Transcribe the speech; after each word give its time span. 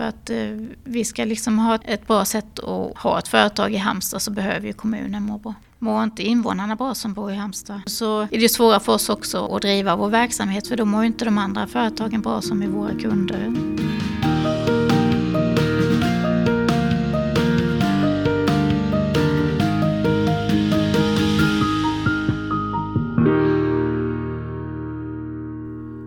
För 0.00 0.08
att 0.08 0.30
eh, 0.30 0.36
vi 0.84 1.04
ska 1.04 1.24
liksom 1.24 1.58
ha 1.58 1.78
ett 1.84 2.06
bra 2.06 2.24
sätt 2.24 2.58
att 2.58 2.98
ha 2.98 3.18
ett 3.18 3.28
företag 3.28 3.74
i 3.74 3.76
Halmstad 3.76 4.22
så 4.22 4.30
behöver 4.30 4.66
ju 4.66 4.72
kommunen 4.72 5.22
må 5.22 5.38
bra. 5.38 5.54
Mår 5.78 6.04
inte 6.04 6.22
invånarna 6.22 6.76
bra 6.76 6.94
som 6.94 7.12
bor 7.12 7.32
i 7.32 7.34
Halmstad 7.34 7.80
så 7.86 8.20
är 8.20 8.40
det 8.40 8.48
svårare 8.48 8.80
för 8.80 8.92
oss 8.92 9.08
också 9.08 9.46
att 9.46 9.62
driva 9.62 9.96
vår 9.96 10.08
verksamhet 10.08 10.68
för 10.68 10.76
då 10.76 10.84
mår 10.84 11.00
ju 11.00 11.06
inte 11.06 11.24
de 11.24 11.38
andra 11.38 11.66
företagen 11.66 12.20
bra 12.20 12.40
som 12.40 12.62
är 12.62 12.66
våra 12.66 12.94
kunder. 12.94 13.52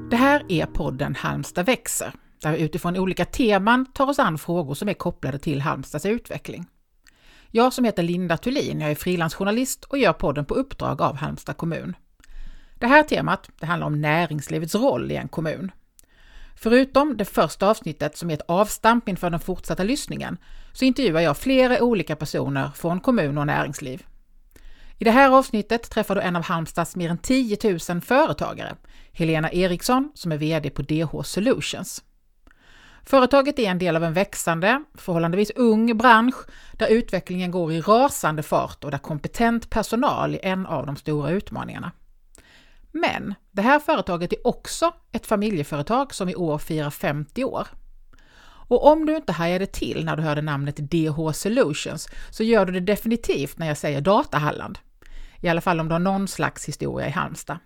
Det 0.09 0.17
här 0.17 0.45
är 0.47 0.65
podden 0.65 1.15
Halmstad 1.15 1.65
växer, 1.65 2.13
där 2.43 2.51
vi 2.51 2.61
utifrån 2.61 2.97
olika 2.97 3.25
teman 3.25 3.85
tar 3.85 4.09
oss 4.09 4.19
an 4.19 4.37
frågor 4.37 4.73
som 4.73 4.89
är 4.89 4.93
kopplade 4.93 5.39
till 5.39 5.61
Halmstads 5.61 6.05
utveckling. 6.05 6.65
Jag 7.51 7.73
som 7.73 7.85
heter 7.85 8.03
Linda 8.03 8.37
Thulin, 8.37 8.81
jag 8.81 8.91
är 8.91 8.95
frilansjournalist 8.95 9.83
och 9.83 9.97
gör 9.97 10.13
podden 10.13 10.45
på 10.45 10.53
uppdrag 10.53 11.01
av 11.01 11.15
Halmstad 11.15 11.57
kommun. 11.57 11.95
Det 12.79 12.87
här 12.87 13.03
temat 13.03 13.49
det 13.59 13.65
handlar 13.65 13.87
om 13.87 14.01
näringslivets 14.01 14.75
roll 14.75 15.11
i 15.11 15.15
en 15.15 15.27
kommun. 15.27 15.71
Förutom 16.55 17.17
det 17.17 17.25
första 17.25 17.69
avsnittet 17.69 18.17
som 18.17 18.29
är 18.29 18.33
ett 18.33 18.45
avstamp 18.47 19.09
inför 19.09 19.29
den 19.29 19.39
fortsatta 19.39 19.83
lyssningen, 19.83 20.37
så 20.73 20.85
intervjuar 20.85 21.21
jag 21.21 21.37
flera 21.37 21.83
olika 21.83 22.15
personer 22.15 22.69
från 22.75 22.99
kommun 22.99 23.37
och 23.37 23.47
näringsliv. 23.47 24.05
I 24.97 25.03
det 25.03 25.11
här 25.11 25.31
avsnittet 25.31 25.89
träffar 25.89 26.15
du 26.15 26.21
en 26.21 26.35
av 26.35 26.43
Halmstads 26.43 26.95
mer 26.95 27.09
än 27.09 27.17
10 27.17 27.57
000 27.89 28.01
företagare, 28.01 28.75
Helena 29.11 29.51
Eriksson 29.51 30.11
som 30.13 30.31
är 30.31 30.37
VD 30.37 30.69
på 30.69 30.81
DH 30.81 31.21
Solutions. 31.23 32.03
Företaget 33.05 33.59
är 33.59 33.69
en 33.69 33.79
del 33.79 33.95
av 33.95 34.03
en 34.03 34.13
växande, 34.13 34.83
förhållandevis 34.95 35.51
ung 35.55 35.97
bransch 35.97 36.35
där 36.73 36.87
utvecklingen 36.87 37.51
går 37.51 37.71
i 37.71 37.81
rasande 37.81 38.43
fart 38.43 38.83
och 38.83 38.91
där 38.91 38.97
kompetent 38.97 39.69
personal 39.69 40.33
är 40.35 40.45
en 40.45 40.65
av 40.65 40.85
de 40.85 40.95
stora 40.95 41.29
utmaningarna. 41.29 41.91
Men 42.91 43.35
det 43.51 43.61
här 43.61 43.79
företaget 43.79 44.33
är 44.33 44.47
också 44.47 44.93
ett 45.11 45.25
familjeföretag 45.25 46.13
som 46.13 46.29
i 46.29 46.35
år 46.35 46.57
firar 46.57 46.89
50 46.89 47.43
år. 47.43 47.67
Och 48.67 48.87
om 48.91 49.05
du 49.05 49.15
inte 49.15 49.31
hajade 49.31 49.65
till 49.65 50.05
när 50.05 50.15
du 50.15 50.23
hörde 50.23 50.41
namnet 50.41 50.77
DH 50.77 51.31
Solutions 51.33 52.07
så 52.29 52.43
gör 52.43 52.65
du 52.65 52.71
det 52.71 52.79
definitivt 52.79 53.57
när 53.57 53.67
jag 53.67 53.77
säger 53.77 54.01
Datahalland. 54.01 54.79
I 55.41 55.49
alla 55.49 55.61
fall 55.61 55.79
om 55.79 55.87
du 55.87 55.93
har 55.93 55.99
någon 55.99 56.27
slags 56.27 56.67
historia 56.67 57.07
i 57.07 57.11
Halmstad. 57.11 57.57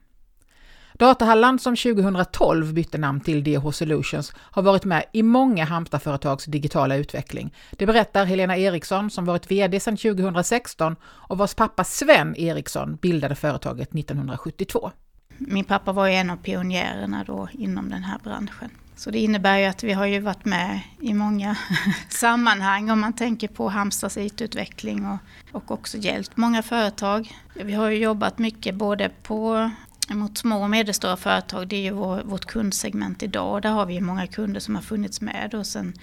Datahalland 0.97 1.61
som 1.61 1.75
2012 1.75 2.73
bytte 2.73 2.97
namn 2.97 3.19
till 3.19 3.43
DH 3.43 3.71
Solutions 3.71 4.33
har 4.37 4.61
varit 4.61 4.85
med 4.85 5.03
i 5.13 5.23
många 5.23 5.65
Halmstadföretags 5.65 6.45
digitala 6.45 6.95
utveckling. 6.95 7.53
Det 7.71 7.85
berättar 7.85 8.25
Helena 8.25 8.57
Eriksson 8.57 9.09
som 9.09 9.25
varit 9.25 9.51
VD 9.51 9.79
sedan 9.79 9.97
2016 9.97 10.95
och 11.03 11.37
vars 11.37 11.53
pappa 11.53 11.83
Sven 11.83 12.35
Eriksson 12.35 12.95
bildade 12.95 13.35
företaget 13.35 13.95
1972. 13.95 14.91
Min 15.37 15.65
pappa 15.65 15.91
var 15.91 16.07
ju 16.07 16.13
en 16.13 16.29
av 16.29 16.37
pionjärerna 16.37 17.23
då 17.27 17.47
inom 17.51 17.89
den 17.89 18.03
här 18.03 18.19
branschen. 18.23 18.69
Så 18.95 19.11
det 19.11 19.19
innebär 19.19 19.57
ju 19.57 19.65
att 19.65 19.83
vi 19.83 19.93
har 19.93 20.05
ju 20.05 20.19
varit 20.19 20.45
med 20.45 20.79
i 21.01 21.13
många 21.13 21.57
sammanhang 22.09 22.89
om 22.89 22.99
man 22.99 23.13
tänker 23.13 23.47
på 23.47 23.69
Halmstads 23.69 24.17
IT-utveckling 24.17 25.05
och, 25.05 25.17
och 25.51 25.71
också 25.71 25.97
hjälpt 25.97 26.37
många 26.37 26.63
företag. 26.63 27.31
Vi 27.53 27.73
har 27.73 27.89
ju 27.89 27.97
jobbat 27.97 28.37
mycket 28.39 28.75
både 28.75 29.09
på 29.23 29.71
mot 30.09 30.37
små 30.37 30.63
och 30.63 30.69
medelstora 30.69 31.17
företag, 31.17 31.67
det 31.67 31.75
är 31.75 31.81
ju 31.81 31.91
vår, 31.91 32.23
vårt 32.23 32.45
kundsegment 32.45 33.23
idag. 33.23 33.61
Där 33.61 33.69
har 33.69 33.85
vi 33.85 34.01
många 34.01 34.27
kunder 34.27 34.59
som 34.59 34.75
har 34.75 34.81
funnits 34.81 35.21
med 35.21 35.55
och 35.55 35.65
sen 35.65 35.93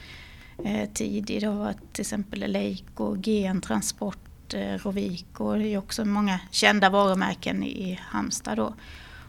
eh, 0.65 0.91
tidigt. 0.91 1.41
Det 1.41 1.47
har 1.47 1.55
varit 1.55 1.93
till 1.93 2.01
exempel 2.01 2.53
Leico, 2.53 3.15
GN 3.15 3.61
Transport, 3.61 4.55
eh, 4.55 4.79
Rovico. 4.79 5.55
Det 5.55 5.69
är 5.69 5.79
också 5.79 6.05
många 6.05 6.41
kända 6.51 6.91
varumärken 6.91 7.63
i 7.63 8.01
Halmstad 8.03 8.57
då. 8.57 8.75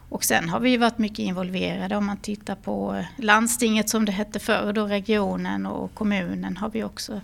Och 0.08 0.24
sen 0.24 0.48
har 0.48 0.60
vi 0.60 0.76
varit 0.76 0.98
mycket 0.98 1.18
involverade 1.18 1.96
om 1.96 2.06
man 2.06 2.16
tittar 2.16 2.54
på 2.54 3.04
landstinget 3.16 3.88
som 3.88 4.04
det 4.04 4.12
hette 4.12 4.38
förr, 4.38 4.72
då 4.72 4.86
regionen 4.86 5.66
och 5.66 5.94
kommunen 5.94 6.56
har 6.56 6.70
vi 6.70 6.84
också 6.84 7.20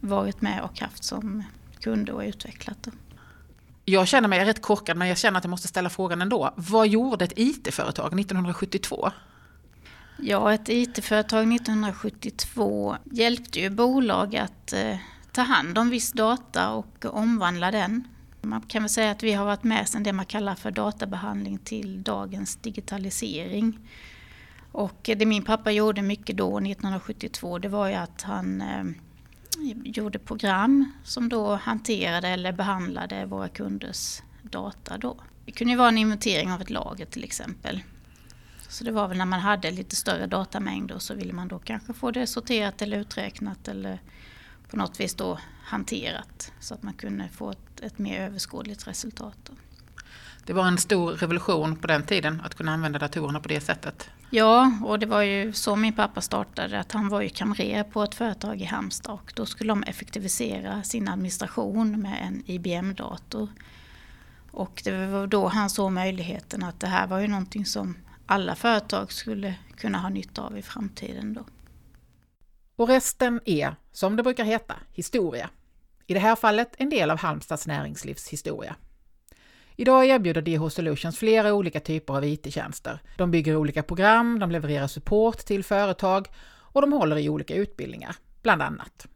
varit 0.00 0.40
med 0.40 0.62
och 0.62 0.80
haft 0.80 1.04
som 1.04 1.42
kunder 1.80 2.12
och 2.12 2.22
utvecklat. 2.22 2.78
Då. 2.82 2.90
Jag 3.88 4.08
känner 4.08 4.28
mig 4.28 4.44
rätt 4.44 4.62
korkad 4.62 4.96
men 4.96 5.08
jag 5.08 5.18
känner 5.18 5.38
att 5.38 5.44
jag 5.44 5.50
måste 5.50 5.68
ställa 5.68 5.90
frågan 5.90 6.22
ändå. 6.22 6.54
Vad 6.56 6.88
gjorde 6.88 7.24
ett 7.24 7.32
IT-företag 7.36 8.20
1972? 8.20 9.10
Ja, 10.18 10.54
ett 10.54 10.68
IT-företag 10.68 11.52
1972 11.54 12.96
hjälpte 13.04 13.60
ju 13.60 13.70
bolag 13.70 14.36
att 14.36 14.72
eh, 14.72 14.96
ta 15.32 15.42
hand 15.42 15.78
om 15.78 15.90
viss 15.90 16.12
data 16.12 16.70
och 16.70 17.04
omvandla 17.04 17.70
den 17.70 18.08
man 18.40 18.60
kan 18.60 18.82
väl 18.82 18.90
säga 18.90 19.10
att 19.10 19.22
vi 19.22 19.32
har 19.32 19.44
varit 19.44 19.64
med 19.64 19.88
sedan 19.88 20.02
det 20.02 20.12
man 20.12 20.26
kallar 20.26 20.54
för 20.54 20.70
databehandling 20.70 21.58
till 21.58 22.02
dagens 22.02 22.56
digitalisering. 22.56 23.78
Och 24.72 25.10
det 25.16 25.26
min 25.26 25.42
pappa 25.42 25.70
gjorde 25.70 26.02
mycket 26.02 26.36
då, 26.36 26.58
1972, 26.58 27.58
det 27.58 27.68
var 27.68 27.88
ju 27.88 27.94
att 27.94 28.22
han 28.22 28.60
eh, 28.60 28.84
gjorde 29.84 30.18
program 30.18 30.92
som 31.04 31.28
då 31.28 31.54
hanterade 31.54 32.28
eller 32.28 32.52
behandlade 32.52 33.26
våra 33.26 33.48
kunders 33.48 34.22
data 34.42 34.98
då. 34.98 35.16
Det 35.44 35.52
kunde 35.52 35.72
ju 35.72 35.76
vara 35.78 35.88
en 35.88 35.98
inventering 35.98 36.52
av 36.52 36.60
ett 36.60 36.70
lager 36.70 37.06
till 37.06 37.24
exempel. 37.24 37.82
Så 38.68 38.84
det 38.84 38.90
var 38.92 39.08
väl 39.08 39.18
när 39.18 39.26
man 39.26 39.40
hade 39.40 39.70
lite 39.70 39.96
större 39.96 40.26
datamängder 40.26 40.98
så 40.98 41.14
ville 41.14 41.32
man 41.32 41.48
då 41.48 41.58
kanske 41.58 41.92
få 41.92 42.10
det 42.10 42.26
sorterat 42.26 42.82
eller 42.82 42.98
uträknat 42.98 43.68
eller 43.68 44.00
på 44.70 44.76
något 44.76 45.00
vis 45.00 45.14
då 45.14 45.38
hanterat 45.62 46.52
så 46.60 46.74
att 46.74 46.82
man 46.82 46.94
kunde 46.94 47.28
få 47.28 47.50
ett, 47.50 47.80
ett 47.80 47.98
mer 47.98 48.20
överskådligt 48.20 48.86
resultat. 48.86 49.50
Det 50.48 50.54
var 50.54 50.66
en 50.66 50.78
stor 50.78 51.12
revolution 51.12 51.76
på 51.76 51.86
den 51.86 52.02
tiden 52.02 52.40
att 52.44 52.54
kunna 52.54 52.72
använda 52.72 52.98
datorerna 52.98 53.40
på 53.40 53.48
det 53.48 53.60
sättet. 53.60 54.10
Ja, 54.30 54.72
och 54.84 54.98
det 54.98 55.06
var 55.06 55.22
ju 55.22 55.52
så 55.52 55.76
min 55.76 55.92
pappa 55.92 56.20
startade, 56.20 56.80
att 56.80 56.92
han 56.92 57.08
var 57.08 57.20
ju 57.20 57.28
kamrer 57.28 57.82
på 57.82 58.02
ett 58.02 58.14
företag 58.14 58.60
i 58.60 58.64
Halmstad 58.64 59.14
och 59.14 59.32
då 59.36 59.46
skulle 59.46 59.70
de 59.70 59.82
effektivisera 59.82 60.82
sin 60.82 61.08
administration 61.08 62.00
med 62.02 62.18
en 62.22 62.42
IBM-dator. 62.46 63.48
Och 64.50 64.82
det 64.84 65.06
var 65.06 65.26
då 65.26 65.48
han 65.48 65.70
såg 65.70 65.92
möjligheten 65.92 66.62
att 66.62 66.80
det 66.80 66.86
här 66.86 67.06
var 67.06 67.18
ju 67.18 67.28
någonting 67.28 67.66
som 67.66 67.96
alla 68.26 68.54
företag 68.54 69.12
skulle 69.12 69.54
kunna 69.76 69.98
ha 69.98 70.08
nytta 70.08 70.42
av 70.42 70.58
i 70.58 70.62
framtiden. 70.62 71.34
Då. 71.34 71.44
Och 72.76 72.88
resten 72.88 73.40
är, 73.44 73.76
som 73.92 74.16
det 74.16 74.22
brukar 74.22 74.44
heta, 74.44 74.74
historia. 74.92 75.50
I 76.06 76.14
det 76.14 76.20
här 76.20 76.36
fallet 76.36 76.74
en 76.78 76.90
del 76.90 77.10
av 77.10 77.18
Halmstads 77.18 77.66
näringslivs 77.66 78.28
historia. 78.28 78.76
Idag 79.80 80.06
erbjuder 80.06 80.42
DH 80.42 80.68
Solutions 80.68 81.18
flera 81.18 81.54
olika 81.54 81.80
typer 81.80 82.14
av 82.14 82.24
IT-tjänster. 82.24 83.00
De 83.16 83.30
bygger 83.30 83.56
olika 83.56 83.82
program, 83.82 84.38
de 84.38 84.50
levererar 84.50 84.86
support 84.86 85.38
till 85.38 85.64
företag 85.64 86.28
och 86.60 86.80
de 86.80 86.92
håller 86.92 87.18
i 87.18 87.28
olika 87.28 87.54
utbildningar, 87.54 88.16
bland 88.42 88.62
annat. 88.62 89.06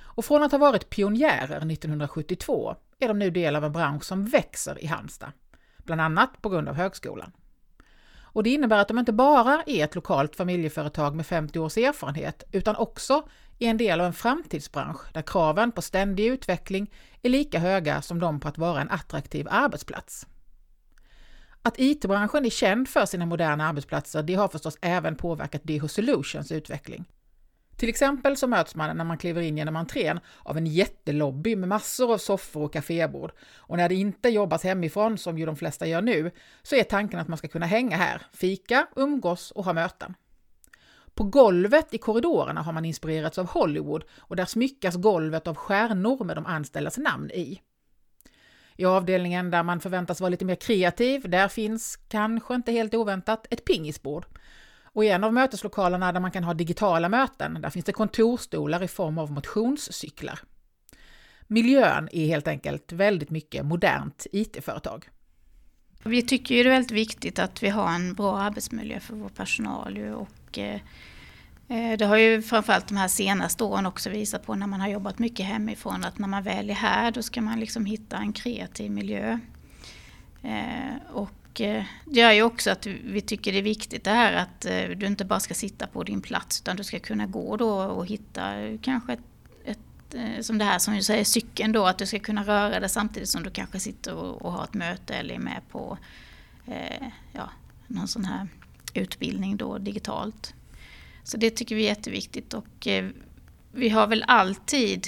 Och 0.00 0.24
från 0.24 0.42
att 0.42 0.52
ha 0.52 0.58
varit 0.58 0.90
pionjärer 0.90 1.72
1972 1.72 2.76
är 2.98 3.08
de 3.08 3.18
nu 3.18 3.30
del 3.30 3.56
av 3.56 3.64
en 3.64 3.72
bransch 3.72 4.04
som 4.04 4.24
växer 4.24 4.84
i 4.84 4.86
Halmstad, 4.86 5.32
bland 5.78 6.00
annat 6.00 6.42
på 6.42 6.48
grund 6.48 6.68
av 6.68 6.74
högskolan. 6.74 7.32
Och 8.32 8.42
det 8.42 8.50
innebär 8.50 8.78
att 8.78 8.88
de 8.88 8.98
inte 8.98 9.12
bara 9.12 9.62
är 9.66 9.84
ett 9.84 9.94
lokalt 9.94 10.36
familjeföretag 10.36 11.14
med 11.14 11.26
50 11.26 11.58
års 11.58 11.76
erfarenhet, 11.76 12.44
utan 12.52 12.76
också 12.76 13.28
är 13.58 13.70
en 13.70 13.76
del 13.76 14.00
av 14.00 14.06
en 14.06 14.12
framtidsbransch 14.12 15.12
där 15.12 15.22
kraven 15.22 15.72
på 15.72 15.82
ständig 15.82 16.26
utveckling 16.26 16.90
är 17.22 17.30
lika 17.30 17.58
höga 17.58 18.02
som 18.02 18.20
de 18.20 18.40
på 18.40 18.48
att 18.48 18.58
vara 18.58 18.80
en 18.80 18.90
attraktiv 18.90 19.46
arbetsplats. 19.50 20.26
Att 21.62 21.78
IT-branschen 21.78 22.46
är 22.46 22.50
känd 22.50 22.88
för 22.88 23.06
sina 23.06 23.26
moderna 23.26 23.68
arbetsplatser, 23.68 24.22
det 24.22 24.34
har 24.34 24.48
förstås 24.48 24.78
även 24.80 25.16
påverkat 25.16 25.62
DH 25.64 25.86
Solutions 25.86 26.52
utveckling. 26.52 27.04
Till 27.76 27.88
exempel 27.88 28.36
så 28.36 28.46
möts 28.46 28.74
man 28.74 28.96
när 28.96 29.04
man 29.04 29.18
kliver 29.18 29.42
in 29.42 29.56
genom 29.56 29.76
entrén 29.76 30.20
av 30.42 30.56
en 30.56 30.66
jättelobby 30.66 31.56
med 31.56 31.68
massor 31.68 32.12
av 32.12 32.18
soffor 32.18 32.62
och 32.62 32.72
kafébord. 32.72 33.32
Och 33.56 33.76
när 33.76 33.88
det 33.88 33.94
inte 33.94 34.28
jobbas 34.28 34.64
hemifrån, 34.64 35.18
som 35.18 35.38
ju 35.38 35.46
de 35.46 35.56
flesta 35.56 35.86
gör 35.86 36.02
nu, 36.02 36.30
så 36.62 36.76
är 36.76 36.84
tanken 36.84 37.20
att 37.20 37.28
man 37.28 37.38
ska 37.38 37.48
kunna 37.48 37.66
hänga 37.66 37.96
här, 37.96 38.22
fika, 38.32 38.86
umgås 38.96 39.50
och 39.50 39.64
ha 39.64 39.72
möten. 39.72 40.14
På 41.14 41.24
golvet 41.24 41.94
i 41.94 41.98
korridorerna 41.98 42.62
har 42.62 42.72
man 42.72 42.84
inspirerats 42.84 43.38
av 43.38 43.46
Hollywood 43.46 44.04
och 44.18 44.36
där 44.36 44.44
smyckas 44.44 44.96
golvet 44.96 45.46
av 45.46 45.54
stjärnor 45.54 46.24
med 46.24 46.36
de 46.36 46.46
anställdas 46.46 46.98
namn 46.98 47.30
i. 47.30 47.60
I 48.76 48.84
avdelningen 48.84 49.50
där 49.50 49.62
man 49.62 49.80
förväntas 49.80 50.20
vara 50.20 50.30
lite 50.30 50.44
mer 50.44 50.54
kreativ, 50.54 51.30
där 51.30 51.48
finns, 51.48 51.96
kanske 52.08 52.54
inte 52.54 52.72
helt 52.72 52.94
oväntat, 52.94 53.46
ett 53.50 53.64
pingisbord 53.64 54.26
och 54.94 55.04
i 55.04 55.08
en 55.08 55.24
av 55.24 55.32
möteslokalerna 55.32 56.12
där 56.12 56.20
man 56.20 56.30
kan 56.30 56.44
ha 56.44 56.54
digitala 56.54 57.08
möten, 57.08 57.58
där 57.62 57.70
finns 57.70 57.84
det 57.84 57.92
kontorstolar 57.92 58.82
i 58.82 58.88
form 58.88 59.18
av 59.18 59.32
motionscyklar. 59.32 60.38
Miljön 61.46 62.08
är 62.12 62.26
helt 62.26 62.48
enkelt 62.48 62.92
väldigt 62.92 63.30
mycket 63.30 63.66
modernt 63.66 64.26
IT-företag. 64.32 65.08
Vi 66.04 66.22
tycker 66.22 66.54
ju 66.54 66.62
det 66.62 66.68
är 66.68 66.72
väldigt 66.72 66.90
viktigt 66.90 67.38
att 67.38 67.62
vi 67.62 67.68
har 67.68 67.90
en 67.90 68.14
bra 68.14 68.38
arbetsmiljö 68.38 69.00
för 69.00 69.16
vår 69.16 69.28
personal 69.28 69.98
och 69.98 70.58
eh, 70.58 70.80
det 71.98 72.04
har 72.04 72.16
ju 72.16 72.42
framförallt 72.42 72.88
de 72.88 72.96
här 72.96 73.08
senaste 73.08 73.64
åren 73.64 73.86
också 73.86 74.10
visat 74.10 74.46
på 74.46 74.54
när 74.54 74.66
man 74.66 74.80
har 74.80 74.88
jobbat 74.88 75.18
mycket 75.18 75.46
hemifrån 75.46 76.04
att 76.04 76.18
när 76.18 76.28
man 76.28 76.42
väl 76.42 76.70
är 76.70 76.74
här 76.74 77.10
då 77.10 77.22
ska 77.22 77.40
man 77.42 77.60
liksom 77.60 77.84
hitta 77.84 78.16
en 78.16 78.32
kreativ 78.32 78.90
miljö. 78.90 79.38
Eh, 80.42 81.12
och 81.12 81.30
och 81.52 81.60
eh, 81.60 81.84
det 82.04 82.20
gör 82.20 82.32
ju 82.32 82.42
också 82.42 82.70
att 82.70 82.86
vi 82.86 83.20
tycker 83.20 83.52
det 83.52 83.58
är 83.58 83.62
viktigt 83.62 84.04
det 84.04 84.10
här 84.10 84.32
att 84.32 84.64
eh, 84.64 84.88
du 84.96 85.06
inte 85.06 85.24
bara 85.24 85.40
ska 85.40 85.54
sitta 85.54 85.86
på 85.86 86.02
din 86.02 86.20
plats 86.20 86.60
utan 86.60 86.76
du 86.76 86.84
ska 86.84 86.98
kunna 86.98 87.26
gå 87.26 87.56
då 87.56 87.70
och 87.70 88.06
hitta 88.06 88.60
eh, 88.60 88.78
kanske 88.82 89.12
ett, 89.12 89.20
ett 89.64 90.44
som 90.44 90.58
det 90.58 90.64
här 90.64 90.78
som 90.78 90.94
du 90.94 91.02
säger 91.02 91.24
cykeln 91.24 91.72
då 91.72 91.86
att 91.86 91.98
du 91.98 92.06
ska 92.06 92.18
kunna 92.18 92.44
röra 92.44 92.80
dig 92.80 92.88
samtidigt 92.88 93.28
som 93.28 93.42
du 93.42 93.50
kanske 93.50 93.80
sitter 93.80 94.14
och, 94.14 94.42
och 94.42 94.52
har 94.52 94.64
ett 94.64 94.74
möte 94.74 95.14
eller 95.14 95.34
är 95.34 95.38
med 95.38 95.60
på 95.70 95.98
ja, 97.32 97.50
någon 97.86 98.08
sån 98.08 98.24
här 98.24 98.48
utbildning 98.94 99.56
då 99.56 99.78
digitalt. 99.78 100.54
Så 101.24 101.36
det 101.36 101.50
tycker 101.50 101.74
vi 101.74 101.82
är 101.82 101.88
jätteviktigt 101.88 102.54
och 102.54 102.86
eh, 102.86 103.08
vi 103.72 103.88
har 103.88 104.06
väl 104.06 104.24
alltid 104.26 105.06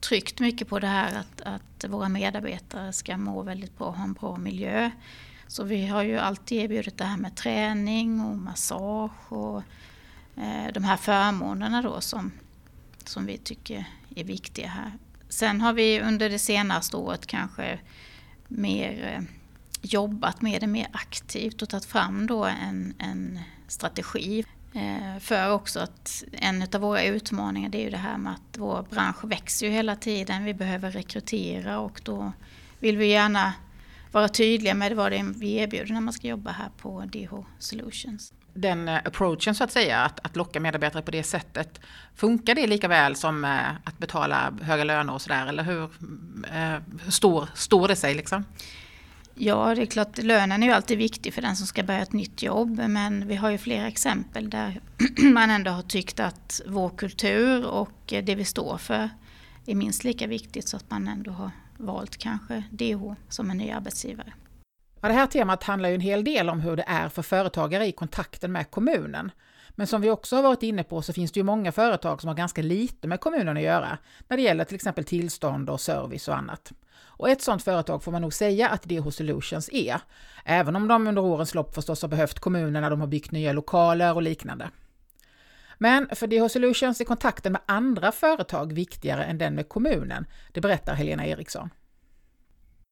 tryckt 0.00 0.40
mycket 0.40 0.68
på 0.68 0.78
det 0.78 0.86
här 0.86 1.18
att, 1.18 1.40
att 1.40 1.84
våra 1.90 2.08
medarbetare 2.08 2.92
ska 2.92 3.16
må 3.16 3.42
väldigt 3.42 3.78
bra 3.78 3.86
och 3.86 3.96
ha 3.96 4.04
en 4.04 4.12
bra 4.12 4.36
miljö. 4.36 4.90
Så 5.50 5.64
vi 5.64 5.86
har 5.86 6.02
ju 6.02 6.18
alltid 6.18 6.62
erbjudit 6.62 6.98
det 6.98 7.04
här 7.04 7.16
med 7.16 7.36
träning 7.36 8.20
och 8.20 8.38
massage 8.38 9.32
och 9.32 9.62
eh, 10.36 10.72
de 10.74 10.84
här 10.84 10.96
förmånerna 10.96 11.82
då 11.82 12.00
som, 12.00 12.32
som 13.04 13.26
vi 13.26 13.38
tycker 13.38 13.84
är 14.16 14.24
viktiga 14.24 14.68
här. 14.68 14.92
Sen 15.28 15.60
har 15.60 15.72
vi 15.72 16.00
under 16.00 16.30
det 16.30 16.38
senaste 16.38 16.96
året 16.96 17.26
kanske 17.26 17.78
mer 18.48 19.14
eh, 19.16 19.22
jobbat 19.82 20.42
med 20.42 20.60
det 20.60 20.66
mer 20.66 20.88
aktivt 20.92 21.62
och 21.62 21.68
tagit 21.68 21.84
fram 21.84 22.26
då 22.26 22.44
en, 22.44 22.94
en 22.98 23.38
strategi 23.68 24.44
Eh, 24.72 25.18
för 25.20 25.52
också 25.52 25.80
att 25.80 26.24
en 26.32 26.62
av 26.74 26.80
våra 26.80 27.02
utmaningar 27.02 27.68
det 27.68 27.78
är 27.78 27.84
ju 27.84 27.90
det 27.90 27.96
här 27.96 28.18
med 28.18 28.32
att 28.32 28.58
vår 28.58 28.84
bransch 28.90 29.24
växer 29.24 29.66
ju 29.66 29.72
hela 29.72 29.96
tiden. 29.96 30.44
Vi 30.44 30.54
behöver 30.54 30.90
rekrytera 30.90 31.78
och 31.78 32.00
då 32.04 32.32
vill 32.78 32.96
vi 32.96 33.06
gärna 33.06 33.52
vara 34.12 34.28
tydliga 34.28 34.74
med 34.74 34.96
vad 34.96 35.12
det 35.12 35.18
är 35.18 35.24
vi 35.24 35.54
erbjuder 35.54 35.92
när 35.92 36.00
man 36.00 36.12
ska 36.12 36.28
jobba 36.28 36.50
här 36.50 36.70
på 36.76 37.00
DH 37.00 37.34
Solutions. 37.58 38.32
Den 38.54 38.88
eh, 38.88 38.96
approachen 39.04 39.54
så 39.54 39.64
att 39.64 39.72
säga, 39.72 39.98
att, 39.98 40.20
att 40.26 40.36
locka 40.36 40.60
medarbetare 40.60 41.02
på 41.02 41.10
det 41.10 41.22
sättet, 41.22 41.80
funkar 42.14 42.54
det 42.54 42.66
lika 42.66 42.88
väl 42.88 43.16
som 43.16 43.44
eh, 43.44 43.70
att 43.84 43.98
betala 43.98 44.52
höga 44.62 44.84
löner 44.84 45.14
och 45.14 45.22
sådär? 45.22 45.46
Eller 45.46 45.62
hur, 45.62 45.90
hur 47.04 47.10
stor, 47.10 47.48
står 47.54 47.88
det 47.88 47.96
sig 47.96 48.14
liksom? 48.14 48.44
Ja, 49.34 49.74
det 49.74 49.82
är 49.82 49.86
klart, 49.86 50.18
lönen 50.18 50.62
är 50.62 50.66
ju 50.66 50.72
alltid 50.72 50.98
viktig 50.98 51.34
för 51.34 51.42
den 51.42 51.56
som 51.56 51.66
ska 51.66 51.82
börja 51.82 52.00
ett 52.00 52.12
nytt 52.12 52.42
jobb. 52.42 52.82
Men 52.88 53.28
vi 53.28 53.36
har 53.36 53.50
ju 53.50 53.58
flera 53.58 53.88
exempel 53.88 54.50
där 54.50 54.80
man 55.32 55.50
ändå 55.50 55.70
har 55.70 55.82
tyckt 55.82 56.20
att 56.20 56.60
vår 56.66 56.90
kultur 56.90 57.66
och 57.66 57.98
det 58.06 58.34
vi 58.34 58.44
står 58.44 58.78
för 58.78 59.10
är 59.66 59.74
minst 59.74 60.04
lika 60.04 60.26
viktigt 60.26 60.68
så 60.68 60.76
att 60.76 60.90
man 60.90 61.08
ändå 61.08 61.30
har 61.30 61.50
valt 61.80 62.16
kanske 62.16 62.64
DH 62.70 63.14
som 63.28 63.50
en 63.50 63.58
ny 63.58 63.70
arbetsgivare. 63.70 64.32
Ja, 65.00 65.08
det 65.08 65.14
här 65.14 65.26
temat 65.26 65.64
handlar 65.64 65.88
ju 65.88 65.94
en 65.94 66.00
hel 66.00 66.24
del 66.24 66.48
om 66.48 66.60
hur 66.60 66.76
det 66.76 66.84
är 66.86 67.08
för 67.08 67.22
företagare 67.22 67.86
i 67.86 67.92
kontakten 67.92 68.52
med 68.52 68.70
kommunen. 68.70 69.30
Men 69.70 69.86
som 69.86 70.00
vi 70.00 70.10
också 70.10 70.36
har 70.36 70.42
varit 70.42 70.62
inne 70.62 70.84
på 70.84 71.02
så 71.02 71.12
finns 71.12 71.32
det 71.32 71.40
ju 71.40 71.44
många 71.44 71.72
företag 71.72 72.20
som 72.20 72.28
har 72.28 72.34
ganska 72.34 72.62
lite 72.62 73.08
med 73.08 73.20
kommunen 73.20 73.56
att 73.56 73.62
göra 73.62 73.98
när 74.28 74.36
det 74.36 74.42
gäller 74.42 74.64
till 74.64 74.74
exempel 74.74 75.04
tillstånd 75.04 75.70
och 75.70 75.80
service 75.80 76.28
och 76.28 76.36
annat. 76.36 76.72
Och 77.20 77.30
ett 77.30 77.42
sådant 77.42 77.62
företag 77.62 78.02
får 78.02 78.12
man 78.12 78.22
nog 78.22 78.34
säga 78.34 78.68
att 78.68 78.82
DH 78.82 79.10
Solutions 79.10 79.70
är, 79.72 80.00
även 80.44 80.76
om 80.76 80.88
de 80.88 81.06
under 81.06 81.22
årens 81.22 81.54
lopp 81.54 81.74
förstås 81.74 82.02
har 82.02 82.08
behövt 82.08 82.38
kommunen 82.38 82.82
när 82.82 82.90
de 82.90 83.00
har 83.00 83.06
byggt 83.06 83.30
nya 83.30 83.52
lokaler 83.52 84.14
och 84.14 84.22
liknande. 84.22 84.70
Men 85.82 86.08
för 86.12 86.26
DH 86.26 86.52
Solutions 86.52 87.00
är 87.00 87.04
kontakten 87.04 87.52
med 87.52 87.60
andra 87.66 88.12
företag 88.12 88.72
viktigare 88.72 89.24
än 89.24 89.38
den 89.38 89.54
med 89.54 89.68
kommunen, 89.68 90.26
det 90.52 90.60
berättar 90.60 90.94
Helena 90.94 91.26
Eriksson. 91.26 91.70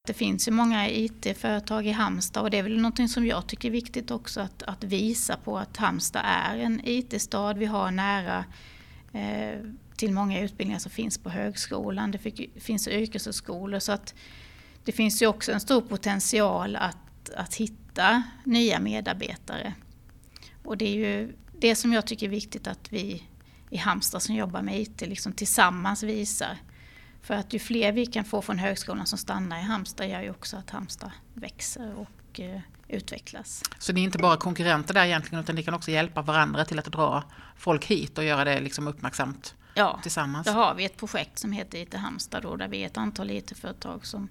Det 0.07 0.13
finns 0.13 0.47
ju 0.47 0.51
många 0.51 0.89
IT-företag 0.89 1.87
i 1.87 1.91
Halmstad 1.91 2.43
och 2.43 2.49
det 2.49 2.57
är 2.57 2.63
väl 2.63 2.77
någonting 2.77 3.09
som 3.09 3.25
jag 3.25 3.47
tycker 3.47 3.67
är 3.67 3.71
viktigt 3.71 4.11
också 4.11 4.41
att, 4.41 4.63
att 4.63 4.83
visa 4.83 5.37
på 5.37 5.57
att 5.57 5.77
Halmstad 5.77 6.21
är 6.25 6.57
en 6.57 6.81
IT-stad. 6.83 7.57
Vi 7.57 7.65
har 7.65 7.91
nära 7.91 8.45
eh, 9.13 9.59
till 9.95 10.11
många 10.11 10.39
utbildningar 10.39 10.79
som 10.79 10.91
finns 10.91 11.17
på 11.17 11.29
högskolan. 11.29 12.11
Det 12.11 12.19
finns 12.61 12.87
yrkeshögskolor 12.87 13.79
så 13.79 13.91
att 13.91 14.13
det 14.83 14.91
finns 14.91 15.21
ju 15.21 15.27
också 15.27 15.51
en 15.51 15.59
stor 15.59 15.81
potential 15.81 16.75
att, 16.75 17.29
att 17.35 17.55
hitta 17.55 18.23
nya 18.43 18.79
medarbetare. 18.79 19.73
Och 20.69 20.77
det 20.77 20.85
är 20.85 20.95
ju 20.95 21.35
det 21.59 21.75
som 21.75 21.93
jag 21.93 22.07
tycker 22.07 22.25
är 22.25 22.29
viktigt 22.29 22.67
att 22.67 22.93
vi 22.93 23.23
i 23.69 23.77
Halmstad 23.77 24.21
som 24.21 24.35
jobbar 24.35 24.61
med 24.61 24.81
IT 24.81 25.01
liksom 25.01 25.33
tillsammans 25.33 26.03
visar. 26.03 26.57
För 27.21 27.33
att 27.33 27.53
ju 27.53 27.59
fler 27.59 27.91
vi 27.91 28.05
kan 28.05 28.25
få 28.25 28.41
från 28.41 28.59
högskolan 28.59 29.05
som 29.05 29.17
stannar 29.17 29.59
i 29.59 29.61
Halmstad 29.61 30.09
gör 30.09 30.21
ju 30.21 30.29
också 30.29 30.57
att 30.57 30.69
Halmstad 30.69 31.11
växer 31.33 31.93
och 31.95 32.39
eh, 32.39 32.59
utvecklas. 32.87 33.63
Så 33.79 33.93
ni 33.93 34.01
är 34.01 34.03
inte 34.03 34.17
bara 34.17 34.37
konkurrenter 34.37 34.93
där 34.93 35.05
egentligen 35.05 35.43
utan 35.43 35.55
ni 35.55 35.63
kan 35.63 35.73
också 35.73 35.91
hjälpa 35.91 36.21
varandra 36.21 36.65
till 36.65 36.79
att 36.79 36.85
dra 36.85 37.23
folk 37.57 37.85
hit 37.85 38.17
och 38.17 38.23
göra 38.23 38.43
det 38.43 38.59
liksom 38.59 38.87
uppmärksamt 38.87 39.55
ja, 39.75 39.99
tillsammans? 40.01 40.47
Ja, 40.47 40.53
då 40.53 40.59
har 40.59 40.75
vi 40.75 40.85
ett 40.85 40.97
projekt 40.97 41.39
som 41.39 41.51
heter 41.51 41.77
IT 41.77 41.93
Halmstad 41.93 42.43
då, 42.43 42.55
där 42.55 42.67
vi 42.67 42.81
är 42.81 42.85
ett 42.85 42.97
antal 42.97 43.31
IT-företag 43.31 44.05
som, 44.05 44.29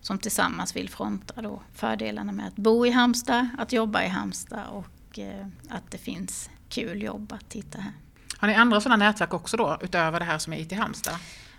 som 0.00 0.18
tillsammans 0.18 0.76
vill 0.76 0.88
fronta 0.88 1.42
då 1.42 1.62
fördelarna 1.74 2.32
med 2.32 2.46
att 2.46 2.56
bo 2.56 2.86
i 2.86 2.90
Halmstad, 2.90 3.48
att 3.58 3.72
jobba 3.72 4.02
i 4.02 4.08
Halmstad 4.08 4.66
och 4.72 4.86
eh, 5.18 5.46
att 5.68 5.90
det 5.90 5.98
finns 5.98 6.50
kul 6.68 7.02
jobb 7.02 7.32
att 7.32 7.52
hitta 7.52 7.80
här. 7.80 7.92
Har 8.38 8.48
ni 8.48 8.54
andra 8.54 8.80
sådana 8.80 9.04
nätverk 9.04 9.34
också 9.34 9.56
då, 9.56 9.78
utöver 9.82 10.18
det 10.18 10.24
här 10.24 10.38
som 10.38 10.52
är 10.52 10.58
IT 10.58 10.72
Halmstad? 10.72 11.14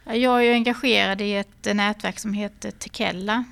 Jag 0.06 0.46
är 0.46 0.54
engagerad 0.54 1.22
i 1.22 1.34
ett 1.34 1.68
nätverk 1.74 2.20
som 2.20 2.34
heter 2.34 2.72
Tekella 2.72 3.44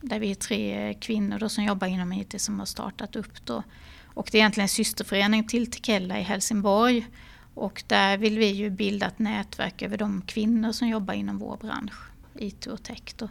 där 0.00 0.18
vi 0.18 0.30
är 0.30 0.34
tre 0.34 0.94
kvinnor 1.00 1.38
då 1.38 1.48
som 1.48 1.64
jobbar 1.64 1.86
inom 1.86 2.12
IT 2.12 2.40
som 2.40 2.58
har 2.58 2.66
startat 2.66 3.16
upp 3.16 3.44
då. 3.44 3.62
Och 4.04 4.28
det 4.32 4.38
är 4.38 4.40
egentligen 4.40 4.64
en 4.64 4.68
systerförening 4.68 5.46
till 5.46 5.70
Tekella 5.70 6.18
i 6.18 6.22
Helsingborg. 6.22 7.06
Och 7.54 7.82
där 7.86 8.16
vill 8.16 8.38
vi 8.38 8.46
ju 8.46 8.70
bilda 8.70 9.06
ett 9.06 9.18
nätverk 9.18 9.82
över 9.82 9.96
de 9.96 10.22
kvinnor 10.22 10.72
som 10.72 10.88
jobbar 10.88 11.14
inom 11.14 11.38
vår 11.38 11.56
bransch, 11.56 12.10
IT 12.34 12.66
och 12.66 12.82
tech. 12.82 13.14
Då. 13.16 13.28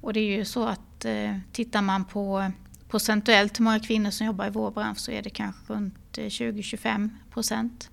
Och 0.00 0.12
det 0.12 0.20
är 0.20 0.38
ju 0.38 0.44
så 0.44 0.66
att 0.66 1.04
eh, 1.04 1.36
tittar 1.52 1.82
man 1.82 2.04
på 2.04 2.52
procentuellt 2.90 3.60
hur 3.60 3.64
många 3.64 3.80
kvinnor 3.80 4.10
som 4.10 4.26
jobbar 4.26 4.46
i 4.46 4.50
vår 4.50 4.70
bransch 4.70 4.98
så 4.98 5.10
är 5.10 5.22
det 5.22 5.30
kanske 5.30 5.72
runt 5.72 6.18
eh, 6.18 6.24
20-25 6.24 7.10
procent. 7.30 7.90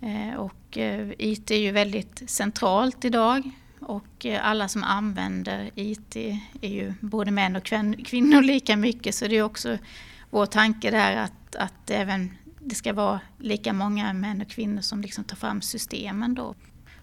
Eh, 0.00 0.34
och 0.34 0.78
eh, 0.78 1.10
IT 1.18 1.50
är 1.50 1.58
ju 1.58 1.72
väldigt 1.72 2.30
centralt 2.30 3.04
idag 3.04 3.50
och 3.80 4.26
alla 4.42 4.68
som 4.68 4.84
använder 4.84 5.70
IT 5.74 6.16
är 6.60 6.68
ju 6.68 6.94
både 7.00 7.30
män 7.30 7.56
och 7.56 7.64
kvinnor 8.04 8.42
lika 8.42 8.76
mycket 8.76 9.14
så 9.14 9.26
det 9.26 9.36
är 9.36 9.42
också 9.42 9.78
vår 10.30 10.46
tanke 10.46 10.90
där 10.90 11.16
att, 11.16 11.56
att 11.56 11.90
även 11.90 12.32
det 12.60 12.74
ska 12.74 12.92
vara 12.92 13.20
lika 13.38 13.72
många 13.72 14.12
män 14.12 14.40
och 14.40 14.48
kvinnor 14.48 14.80
som 14.80 15.02
liksom 15.02 15.24
tar 15.24 15.36
fram 15.36 15.62
systemen 15.62 16.34
då. 16.34 16.54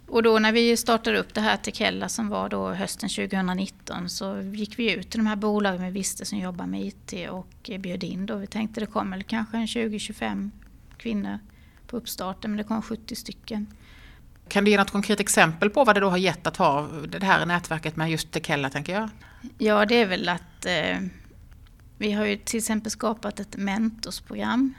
Och 0.09 0.23
då 0.23 0.39
när 0.39 0.51
vi 0.51 0.77
startade 0.77 1.19
upp 1.19 1.33
det 1.33 1.41
här 1.41 1.57
Tekella 1.57 2.09
som 2.09 2.29
var 2.29 2.49
då 2.49 2.69
hösten 2.69 3.09
2019 3.09 4.09
så 4.09 4.41
gick 4.41 4.79
vi 4.79 4.93
ut 4.93 5.09
till 5.09 5.19
de 5.19 5.27
här 5.27 5.35
bolagen 5.35 5.85
vi 5.85 5.91
visste 5.91 6.25
som 6.25 6.39
jobbar 6.39 6.65
med 6.65 6.81
IT 6.81 7.29
och 7.29 7.69
bjöd 7.79 8.03
in 8.03 8.25
då. 8.25 8.35
Vi 8.35 8.47
tänkte 8.47 8.79
det 8.79 8.85
kommer 8.85 9.21
kanske 9.21 9.57
en 9.57 9.65
20-25 9.65 10.51
kvinnor 10.97 11.39
på 11.87 11.97
uppstarten 11.97 12.51
men 12.51 12.57
det 12.57 12.63
kom 12.63 12.81
70 12.81 13.15
stycken. 13.15 13.67
Kan 14.47 14.65
du 14.65 14.71
ge 14.71 14.77
något 14.77 14.91
konkret 14.91 15.19
exempel 15.19 15.69
på 15.69 15.83
vad 15.83 15.95
det 15.95 15.99
då 15.99 16.09
har 16.09 16.17
gett 16.17 16.47
att 16.47 16.57
ha 16.57 16.87
det 17.07 17.23
här 17.23 17.45
nätverket 17.45 17.95
med 17.95 18.11
just 18.11 18.31
Tekella 18.31 18.69
tänker 18.69 18.93
jag? 18.93 19.09
Ja 19.57 19.85
det 19.85 19.95
är 19.95 20.05
väl 20.05 20.29
att 20.29 20.65
eh, 20.65 20.97
vi 21.97 22.11
har 22.11 22.25
ju 22.25 22.37
till 22.37 22.57
exempel 22.57 22.91
skapat 22.91 23.39
ett 23.39 23.57
mentorsprogram. 23.57 24.73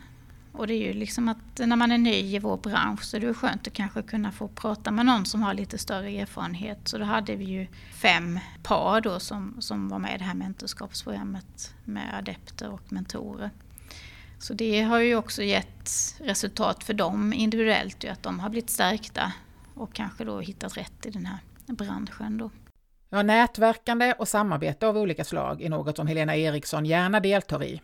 Och 0.52 0.66
det 0.66 0.74
är 0.74 0.86
ju 0.86 0.92
liksom 0.92 1.28
att 1.28 1.58
när 1.58 1.76
man 1.76 1.92
är 1.92 1.98
ny 1.98 2.14
i 2.14 2.38
vår 2.38 2.56
bransch 2.56 3.04
så 3.04 3.16
är 3.16 3.20
det 3.20 3.34
skönt 3.34 3.66
att 3.66 3.72
kanske 3.72 4.02
kunna 4.02 4.32
få 4.32 4.48
prata 4.48 4.90
med 4.90 5.06
någon 5.06 5.24
som 5.26 5.42
har 5.42 5.54
lite 5.54 5.78
större 5.78 6.10
erfarenhet. 6.10 6.78
Så 6.84 6.98
då 6.98 7.04
hade 7.04 7.36
vi 7.36 7.44
ju 7.44 7.66
fem 7.92 8.38
par 8.62 9.00
då 9.00 9.20
som, 9.20 9.56
som 9.58 9.88
var 9.88 9.98
med 9.98 10.14
i 10.14 10.18
det 10.18 10.24
här 10.24 10.34
mentorskapsprogrammet 10.34 11.74
med 11.84 12.18
adepter 12.18 12.70
och 12.70 12.92
mentorer. 12.92 13.50
Så 14.38 14.54
det 14.54 14.82
har 14.82 14.98
ju 14.98 15.16
också 15.16 15.42
gett 15.42 15.90
resultat 16.20 16.84
för 16.84 16.94
dem 16.94 17.32
individuellt, 17.32 18.04
att 18.04 18.22
de 18.22 18.40
har 18.40 18.50
blivit 18.50 18.70
stärkta 18.70 19.32
och 19.74 19.92
kanske 19.92 20.24
då 20.24 20.40
hittat 20.40 20.76
rätt 20.76 21.06
i 21.06 21.10
den 21.10 21.26
här 21.26 21.38
branschen. 21.66 22.38
Då. 22.38 22.50
Ja, 23.10 23.22
nätverkande 23.22 24.14
och 24.18 24.28
samarbete 24.28 24.86
av 24.86 24.96
olika 24.96 25.24
slag 25.24 25.62
är 25.62 25.68
något 25.68 25.96
som 25.96 26.06
Helena 26.06 26.36
Eriksson 26.36 26.86
gärna 26.86 27.20
deltar 27.20 27.64
i. 27.64 27.80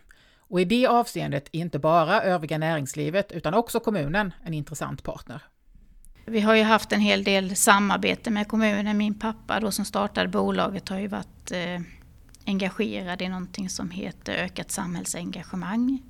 Och 0.49 0.61
i 0.61 0.65
det 0.65 0.87
avseendet 0.87 1.49
är 1.51 1.59
inte 1.59 1.79
bara 1.79 2.21
övriga 2.21 2.57
näringslivet 2.57 3.31
utan 3.31 3.53
också 3.53 3.79
kommunen 3.79 4.33
en 4.43 4.53
intressant 4.53 5.03
partner. 5.03 5.41
Vi 6.25 6.39
har 6.39 6.55
ju 6.55 6.63
haft 6.63 6.91
en 6.91 7.01
hel 7.01 7.23
del 7.23 7.55
samarbete 7.55 8.29
med 8.29 8.47
kommunen. 8.47 8.97
Min 8.97 9.19
pappa 9.19 9.59
då 9.59 9.71
som 9.71 9.85
startade 9.85 10.27
bolaget 10.27 10.89
har 10.89 10.99
ju 10.99 11.07
varit 11.07 11.51
eh, 11.51 11.81
engagerad 12.45 13.21
i 13.21 13.29
någonting 13.29 13.69
som 13.69 13.89
heter 13.89 14.33
ökat 14.33 14.71
samhällsengagemang. 14.71 16.01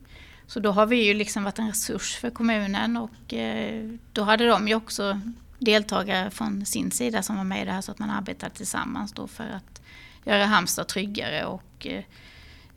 Så 0.48 0.60
då 0.60 0.72
har 0.72 0.86
vi 0.86 1.04
ju 1.04 1.14
liksom 1.14 1.44
varit 1.44 1.60
en 1.60 1.68
resurs 1.68 2.16
för 2.16 2.30
kommunen 2.30 2.98
och 2.98 3.34
eh, 3.34 3.90
då 4.14 4.24
hade 4.24 4.48
de 4.48 4.68
ju 4.68 4.76
också 4.76 5.22
deltagare 5.60 6.32
från 6.32 6.66
sin 6.66 6.92
sida 6.92 7.24
som 7.24 7.38
var 7.38 7.44
med 7.44 7.62
i 7.62 7.66
det 7.66 7.72
här 7.72 7.82
så 7.82 7.92
att 7.92 8.00
man 8.00 8.10
arbetade 8.10 8.56
tillsammans 8.56 9.14
då 9.14 9.28
för 9.28 9.44
att 9.44 9.82
göra 10.26 10.46
Halmstad 10.46 10.88
tryggare 10.88 11.46
och 11.46 11.88
eh, 11.88 12.04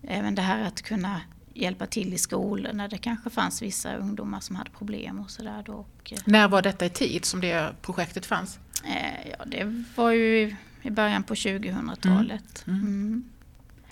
även 0.03 0.35
det 0.35 0.43
här 0.43 0.63
att 0.63 0.83
kunna 0.83 1.21
hjälpa 1.55 1.87
till 1.87 2.15
i 2.15 2.19
skolor 2.19 2.73
när 2.73 2.89
det 2.89 2.99
kanske 2.99 3.31
fanns 3.31 3.63
vissa 3.63 3.97
ungdomar 3.97 4.41
som 4.41 4.57
hade 4.57 4.71
problem 4.71 5.21
och 5.21 5.31
sådär. 5.31 5.65
Eh, 5.69 6.19
när 6.25 6.49
var 6.49 6.63
detta 6.63 6.87
i 6.87 6.91
tid 6.91 7.25
som 7.25 7.41
det 7.41 7.73
projektet 7.83 8.27
fanns? 8.27 8.59
Eh, 8.85 9.31
ja, 9.39 9.45
det 9.47 9.85
var 9.95 10.11
ju 10.11 10.57
i 10.83 10.91
början 10.91 11.23
på 11.23 11.35
2000-talet. 11.35 12.65
Mm. 12.67 12.81
Mm. 12.81 12.89
mm. 12.89 13.25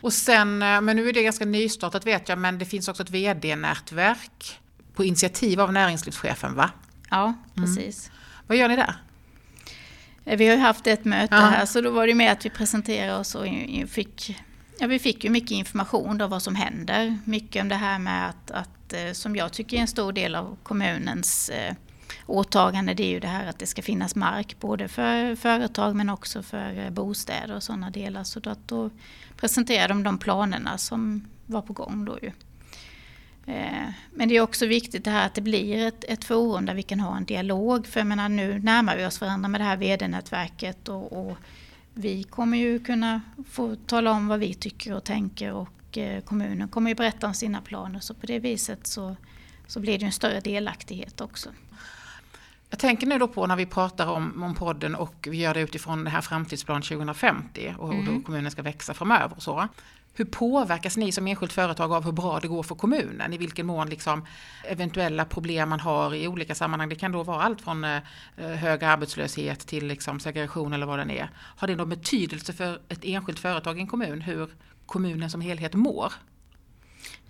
Och 0.01 0.13
sen, 0.13 0.63
eh, 0.63 0.81
men 0.81 0.97
nu 0.97 1.09
är 1.09 1.13
det 1.13 1.23
ganska 1.23 1.45
nystartat 1.45 2.07
vet 2.07 2.29
jag, 2.29 2.39
men 2.39 2.59
det 2.59 2.65
finns 2.65 2.89
också 2.89 3.03
ett 3.03 3.11
VD-nätverk 3.11 4.61
på 4.95 5.05
initiativ 5.05 5.61
av 5.61 5.73
näringslivschefen 5.73 6.55
va? 6.55 6.71
Ja, 7.11 7.25
mm. 7.25 7.37
precis. 7.55 8.09
Mm. 8.09 8.19
Vad 8.47 8.57
gör 8.57 8.69
ni 8.69 8.77
där? 8.77 8.95
Vi 10.25 10.49
har 10.49 10.55
ju 10.55 10.61
haft 10.61 10.87
ett 10.87 11.05
möte 11.05 11.35
ja. 11.35 11.41
här 11.41 11.67
så 11.67 11.81
då 11.81 11.91
var 11.91 12.07
det 12.07 12.15
med 12.15 12.33
att 12.33 12.45
vi 12.45 12.51
presenterade 12.51 13.19
oss 13.19 13.35
och 13.35 13.47
fick 13.89 14.39
Ja, 14.81 14.87
vi 14.87 14.99
fick 14.99 15.25
ju 15.25 15.31
mycket 15.31 15.51
information 15.51 16.21
om 16.21 16.31
vad 16.31 16.43
som 16.43 16.55
händer. 16.55 17.19
Mycket 17.25 17.63
om 17.63 17.69
det 17.69 17.75
här 17.75 17.99
med 17.99 18.29
att, 18.29 18.51
att, 18.51 18.93
eh, 18.93 19.13
som 19.13 19.37
jag 19.37 19.53
tycker 19.53 19.77
är 19.77 19.81
en 19.81 19.87
stor 19.87 20.13
del 20.13 20.35
av 20.35 20.57
kommunens 20.63 21.49
eh, 21.49 21.75
åtagande, 22.27 22.95
det 22.95 23.03
är 23.03 23.11
ju 23.11 23.21
det 23.21 23.29
här 23.29 23.47
att 23.47 23.59
det 23.59 23.67
ska 23.67 23.83
finnas 23.83 24.15
mark 24.15 24.57
både 24.61 24.89
för 24.89 25.37
företag 25.37 25.97
men 25.97 26.11
också 26.11 26.43
för 26.43 26.79
eh, 26.79 26.91
bostäder 26.91 27.57
och 27.57 27.63
sådana 27.63 27.91
delar. 27.91 28.25
Så 28.25 28.41
då, 28.41 28.55
då 28.67 28.91
presenterade 29.37 29.89
de 29.89 30.03
de 30.03 30.19
planerna 30.19 30.79
som 30.79 31.25
var 31.47 31.63
på 31.63 31.73
gång 31.73 32.05
då 32.05 32.19
ju. 32.23 32.33
Eh, 33.55 33.89
men 34.11 34.29
det 34.29 34.37
är 34.37 34.41
också 34.41 34.67
viktigt 34.67 35.05
det 35.05 35.11
här 35.11 35.27
att 35.27 35.35
det 35.35 35.41
blir 35.41 35.87
ett, 35.87 36.05
ett 36.05 36.25
forum 36.25 36.67
där 36.67 36.75
vi 36.75 36.83
kan 36.83 37.01
ha 37.01 37.17
en 37.17 37.25
dialog. 37.25 37.87
För 37.87 38.01
jag 38.01 38.07
menar, 38.07 38.29
nu 38.29 38.59
närmar 38.59 38.97
vi 38.97 39.07
oss 39.07 39.21
varandra 39.21 39.49
med 39.49 39.61
det 39.61 39.65
här 39.65 39.77
vd-nätverket 39.77 40.89
och, 40.89 41.13
och 41.13 41.39
vi 41.99 42.23
kommer 42.23 42.59
ju 42.59 42.79
kunna 42.79 43.21
få 43.51 43.77
tala 43.77 44.11
om 44.11 44.29
vad 44.29 44.41
vi 44.41 44.55
tycker 44.55 44.95
och 44.95 45.05
tänker 45.05 45.53
och 45.53 45.99
eh, 45.99 46.23
kommunen 46.23 46.69
kommer 46.69 46.91
ju 46.91 46.95
berätta 46.95 47.27
om 47.27 47.35
sina 47.35 47.61
planer 47.61 48.01
så 48.01 48.15
på 48.15 48.27
det 48.27 48.39
viset 48.39 48.87
så, 48.87 49.17
så 49.67 49.81
blir 49.81 49.99
det 49.99 50.05
en 50.05 50.13
större 50.13 50.41
delaktighet 50.41 51.21
också. 51.21 51.51
Jag 52.71 52.79
tänker 52.79 53.07
nu 53.07 53.19
då 53.19 53.29
på 53.29 53.47
när 53.47 53.57
vi 53.57 53.67
pratar 53.67 54.07
om, 54.07 54.43
om 54.43 54.55
podden 54.55 54.95
och 54.95 55.29
vi 55.31 55.37
gör 55.37 55.55
det 55.55 55.61
utifrån 55.61 56.05
det 56.05 56.11
här 56.11 56.21
framtidsplan 56.21 56.83
2050 56.83 57.75
och 57.79 57.95
mm. 57.95 58.07
hur 58.07 58.23
kommunen 58.23 58.51
ska 58.51 58.63
växa 58.63 58.95
framöver 58.95 59.37
och 59.37 59.43
så. 59.43 59.69
Hur 60.15 60.25
påverkas 60.25 60.97
ni 60.97 61.13
som 61.13 61.27
enskilt 61.27 61.53
företag 61.53 61.93
av 61.93 62.05
hur 62.05 62.13
bra 62.13 62.41
det 62.41 62.49
går 62.49 62.63
för 62.63 62.75
kommunen? 62.75 63.33
I 63.33 63.39
vilken 63.39 63.67
mån 63.67 63.89
liksom 63.89 64.27
eventuella 64.65 65.25
problem 65.25 65.69
man 65.69 65.81
har 65.81 66.15
i 66.15 66.29
olika 66.29 66.55
sammanhang. 66.55 66.89
Det 66.89 66.95
kan 66.95 67.13
då 67.13 67.23
vara 67.23 67.43
allt 67.43 67.61
från 67.61 67.85
eh, 67.85 68.01
hög 68.37 68.85
arbetslöshet 68.85 69.67
till 69.67 69.87
liksom 69.87 70.21
segregation 70.21 70.73
eller 70.73 70.87
vad 70.87 71.07
det 71.07 71.19
är. 71.19 71.31
Har 71.37 71.69
det 71.69 71.77
någon 71.77 71.89
betydelse 71.89 72.53
för 72.53 72.81
ett 72.89 73.05
enskilt 73.05 73.39
företag 73.39 73.79
i 73.79 73.81
en 73.81 73.87
kommun 73.87 74.21
hur 74.21 74.51
kommunen 74.87 75.31
som 75.31 75.41
helhet 75.41 75.75
mår? 75.75 76.13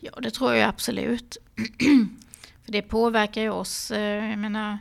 Ja, 0.01 0.13
det 0.23 0.31
tror 0.31 0.55
jag 0.55 0.69
absolut. 0.69 1.37
för 2.65 2.73
det 2.73 2.83
påverkar 2.83 3.43
ju 3.43 3.51
oss. 3.51 3.91
Eh, 3.91 4.31
jag 4.31 4.39
menar, 4.39 4.79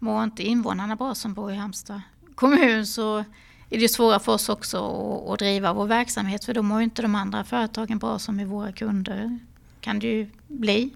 mår 0.00 0.24
inte 0.24 0.42
invånarna 0.42 0.96
bra 0.96 1.14
som 1.14 1.34
bor 1.34 1.52
i 1.52 1.56
Halmstad 1.56 2.00
kommun 2.40 2.86
så 2.86 3.18
är 3.70 3.78
det 3.80 3.88
svåra 3.88 4.18
för 4.18 4.32
oss 4.32 4.48
också 4.48 4.78
att, 4.78 5.30
att 5.30 5.38
driva 5.38 5.72
vår 5.72 5.86
verksamhet 5.86 6.44
för 6.44 6.54
då 6.54 6.62
mår 6.62 6.78
ju 6.78 6.84
inte 6.84 7.02
de 7.02 7.14
andra 7.14 7.44
företagen 7.44 7.98
bra 7.98 8.18
som 8.18 8.40
är 8.40 8.44
våra 8.44 8.72
kunder. 8.72 9.38
kan 9.80 9.98
det 9.98 10.06
ju 10.06 10.30
bli. 10.48 10.90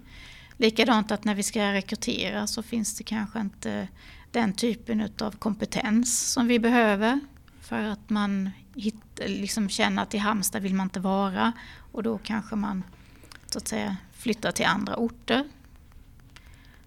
Likadant 0.57 1.11
att 1.11 1.25
när 1.25 1.35
vi 1.35 1.43
ska 1.43 1.73
rekrytera 1.73 2.47
så 2.47 2.63
finns 2.63 2.99
det 2.99 3.05
kanske 3.05 3.41
inte 3.41 3.89
den 4.31 4.53
typen 4.53 5.11
av 5.21 5.31
kompetens 5.31 6.33
som 6.33 6.47
vi 6.47 6.59
behöver 6.59 7.21
för 7.61 7.83
att 7.83 8.11
man 8.11 8.51
hit, 8.75 9.21
liksom 9.27 9.69
känner 9.69 10.03
att 10.03 10.15
i 10.15 10.19
Halmstad 10.19 10.63
vill 10.63 10.75
man 10.75 10.87
inte 10.87 11.01
vara 11.01 11.53
och 11.93 12.03
då 12.03 12.19
kanske 12.19 12.57
man 12.57 12.83
så 13.47 13.59
att 13.59 13.69
säga 13.69 13.97
flyttar 14.13 14.53
till 14.53 14.67
andra 14.67 14.97
orter. 14.97 15.45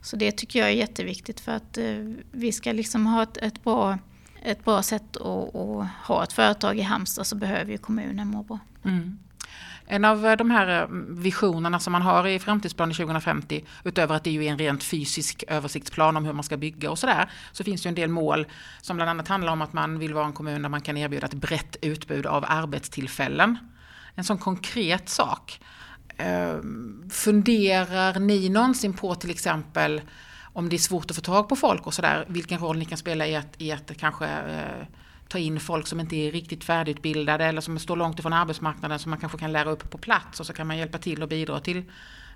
Så 0.02 0.16
det 0.16 0.32
tycker 0.32 0.60
jag 0.60 0.70
är 0.70 0.74
jätteviktigt 0.74 1.40
för 1.40 1.52
att 1.52 1.78
eh, 1.78 1.86
vi 2.32 2.52
ska 2.52 2.72
liksom 2.72 3.06
ha 3.06 3.24
ett, 3.24 3.38
ett 3.38 3.64
bra 3.64 3.98
ett 4.42 4.66
bra 4.66 4.84
sätt 4.84 5.18
att, 5.18 5.56
att, 5.56 5.88
ha 6.04 6.24
ett 6.24 6.34
företag 6.34 6.80
i 6.80 6.82
Halmstad 6.82 7.28
så 7.28 7.36
behöver 7.36 7.72
ju 7.72 7.78
kommunen 7.78 8.28
må 8.28 8.44
bra. 8.44 8.60
Mm. 8.86 9.18
En 9.90 10.06
av 10.06 10.26
eh, 10.26 10.38
de 10.38 10.52
här 10.52 10.68
mm, 10.84 11.22
visionerna 11.22 11.80
som 11.80 11.92
man 11.92 12.02
har 12.02 12.28
i 12.28 12.40
framtidsplanen 12.40 12.96
2050, 12.96 13.64
utöver 13.84 14.16
att 14.16 14.24
det 14.24 14.38
är 14.38 14.42
en 14.42 14.58
rent 14.58 14.84
fysisk 14.84 15.44
översiktsplan 15.48 16.18
om 16.18 16.26
hur 16.26 16.34
man 16.34 16.44
ska 16.44 16.58
bygga 16.58 16.92
och 16.92 17.00
sådär, 17.00 17.30
så 17.52 17.64
finns 17.64 17.82
det 17.82 17.90
en 17.90 17.96
del 17.96 18.10
mål 18.10 18.48
som 18.82 18.96
bland 18.96 19.10
annat 19.10 19.28
handlar 19.28 19.54
om 19.54 19.62
att 19.62 19.74
man 19.74 20.00
vill 20.00 20.14
vara 20.14 20.26
en 20.26 20.34
kommun 20.34 20.62
där 20.62 20.70
man 20.70 20.82
kan 20.82 20.98
erbjuda 20.98 21.28
ett 21.28 21.34
brett 21.34 21.78
utbud 21.82 22.26
av 22.26 22.46
arbetstillfällen. 22.48 23.58
En 24.16 24.24
sån 24.24 24.38
konkret 24.38 25.10
sak. 25.10 25.60
Ehm, 26.18 27.10
funderar 27.10 28.20
ni 28.20 28.50
någonsin 28.50 28.94
på 28.94 29.16
till 29.16 29.30
exempel 29.30 30.02
om 30.54 30.70
det 30.70 30.76
är 30.76 30.78
svårt 30.78 31.10
att 31.10 31.16
få 31.16 31.22
tag 31.22 31.50
på 31.50 31.56
folk 31.56 31.88
och 31.88 31.94
sådär, 31.94 32.26
vilken 32.28 32.60
roll 32.60 32.78
ni 32.78 32.86
kan 32.86 32.98
spela 32.98 33.28
i 33.28 33.36
att, 33.36 33.62
i 33.62 33.72
att 33.72 33.98
kanske 33.98 34.26
eh, 34.26 34.88
ta 35.28 35.38
in 35.38 35.60
folk 35.60 35.88
som 35.88 36.00
inte 36.00 36.16
är 36.16 36.32
riktigt 36.32 36.64
färdigutbildade 36.64 37.46
eller 37.46 37.62
som 37.62 37.80
står 37.80 37.96
långt 37.96 38.20
ifrån 38.20 38.34
arbetsmarknaden 38.34 39.00
som 39.00 39.10
man 39.10 39.20
kanske 39.20 39.38
kan 39.38 39.52
lära 39.52 39.70
upp 39.70 39.90
på 39.90 39.98
plats 39.98 40.40
och 40.40 40.46
så 40.46 40.54
kan 40.54 40.68
man 40.68 40.78
hjälpa 40.78 40.98
till 40.98 41.24
och 41.24 41.30
bidra 41.30 41.60
till 41.60 41.84